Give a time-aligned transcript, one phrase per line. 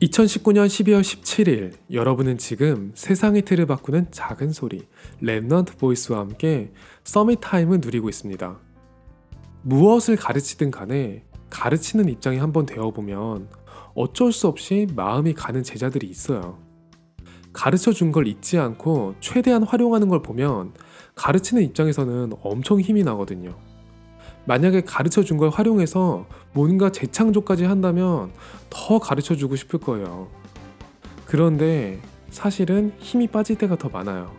[0.00, 4.86] 2019년 12월 17일 여러분은 지금 세상의 틀을 바꾸는 작은 소리
[5.22, 6.72] Remnant Voice와 함께
[7.04, 8.58] Summit Time을 누리고 있습니다.
[9.62, 13.48] 무엇을 가르치든 간에 가르치는 입장이 한번 되어보면
[13.94, 16.58] 어쩔 수 없이 마음이 가는 제자들이 있어요.
[17.52, 20.72] 가르쳐 준 걸 잊지 않고 최대한 활용하는 걸 보면
[21.14, 23.54] 가르치는 입장에서는 엄청 힘이 나거든요.
[24.46, 28.32] 만약에 가르쳐 준 걸 활용해서 뭔가 재창조까지 한다면
[28.68, 30.28] 더 가르쳐 주고 싶을 거예요.
[31.26, 32.00] 그런데
[32.30, 34.32] 사실은 힘이 빠질 때가 더 많아요.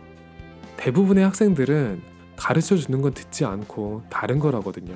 [0.76, 2.02] 대부분의 학생들은
[2.36, 4.94] 가르쳐 주는 건 듣지 않고 다른 거라거든요.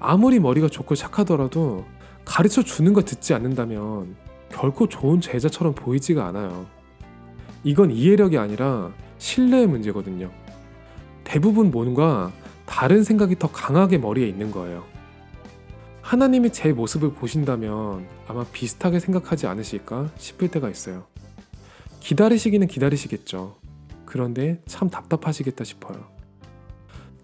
[0.00, 1.84] 아무리 머리가 좋고 착하더라도
[2.24, 4.16] 가르쳐 주는 거 듣지 않는다면
[4.50, 6.66] 결코 좋은 제자처럼 보이지가 않아요.
[7.62, 10.30] 이건 이해력이 아니라 신뢰의 문제거든요.
[11.22, 12.30] 대부분 뭔가
[12.66, 14.84] 다른 생각이 더 강하게 머리에 있는 거예요.
[16.02, 21.04] 하나님이 제 모습을 보신다면 아마 비슷하게 생각하지 않으실까 싶을 때가 있어요.
[22.00, 23.56] 기다리시기는 기다리시겠죠.
[24.04, 26.04] 그런데 참 답답하시겠다 싶어요.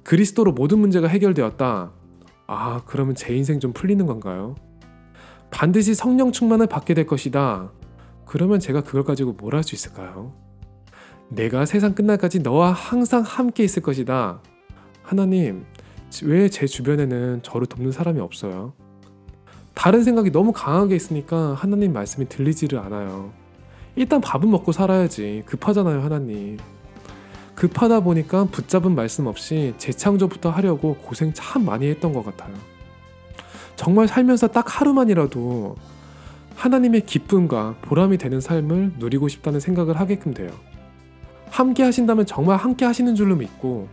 [0.03, 1.93] 그리스도로 모든 문제가 해결되었다.
[2.47, 4.57] 아, 그러면 제 인생 좀 풀리는 건가요?
[5.51, 7.71] 반드시 성령 충만을 받게 될 것이다.
[8.25, 10.33] 그러면 제가 그걸 가지고 뭘 할 수 있을까요?
[11.29, 14.41] 내가 세상 끝날까지 너와 항상 함께 있을 것이다.
[15.11, 15.65] 하나님,
[16.23, 18.75] 왜 제 주변에는 저를 돕는 사람이 없어요?
[19.75, 23.33] 다른 생각이 너무 강하게 있으니까 하나님 말씀이 들리지를 않아요.
[23.97, 25.43] 일단 밥은 먹고 살아야지.
[25.47, 26.59] 급하잖아요, 하나님.
[27.57, 32.55] 급하다 보니까 붙잡은 말씀 없이 재창조부터 하려고 고생 참 많이 했던 것 같아요.
[33.75, 35.75] 정말 살면서 딱 하루만이라도
[36.55, 40.53] 하나님의 기쁨과 보람이 되는 삶을 누리고 싶다는 생각을 하게끔 돼요.
[41.51, 43.89] 함께 하신다면 정말 함께 하시는 줄로 믿고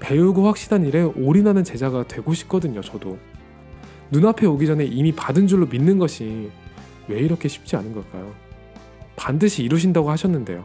[0.00, 3.18] 배우고 확실한 일에 올인하는 제자가 되고 싶거든요, 저도.
[4.10, 6.50] 눈앞에 오기 전에 이미 받은 줄로 믿는 것이
[7.08, 8.32] 왜 이렇게 쉽지 않은 걸까요?
[9.16, 10.64] 반드시 이루신다고 하셨는데요.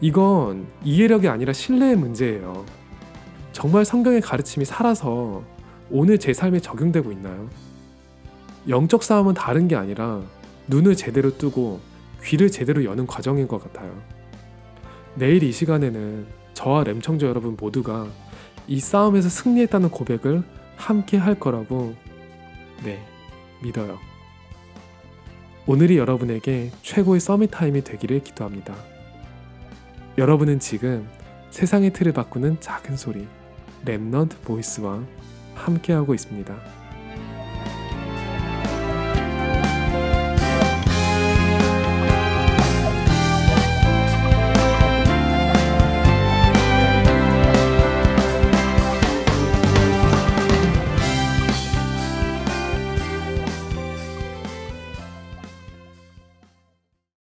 [0.00, 2.64] 이건 이해력이 아니라 신뢰의 문제예요.
[3.52, 5.42] 정말 성경의 가르침이 살아서
[5.90, 7.48] 오늘 제 삶에 적용되고 있나요?
[8.68, 10.20] 영적 싸움은 다른 게 아니라
[10.68, 11.80] 눈을 제대로 뜨고
[12.22, 13.92] 귀를 제대로 여는 과정인 것 같아요.
[15.14, 18.06] 내일 이 시간에는 저와 램청자 여러분 모두가
[18.68, 20.42] 이 싸움에서 승리했다는 고백을
[20.76, 21.94] 함께 할 거라고
[22.84, 23.02] 네
[23.62, 23.98] 믿어요.
[25.66, 28.74] 오늘이 여러분에게 최고의 서밋 타임이 되기를 기도합니다.
[30.18, 31.08] 여러분은 지금
[31.50, 33.26] 세상의 틀을 바꾸는 작은 소리
[33.84, 35.02] 랩넌트 보이스와
[35.54, 36.54] 함께하고 있습니다.